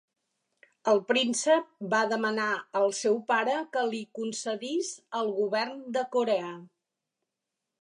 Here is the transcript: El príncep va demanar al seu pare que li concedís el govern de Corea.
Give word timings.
El 0.91 1.01
príncep 1.09 1.67
va 1.91 1.99
demanar 2.13 2.47
al 2.79 2.93
seu 3.01 3.19
pare 3.27 3.59
que 3.77 3.83
li 3.91 4.01
concedís 4.21 4.91
el 5.21 5.31
govern 5.41 5.77
de 5.99 6.05
Corea. 6.17 6.51